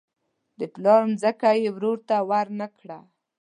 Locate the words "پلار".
0.73-1.03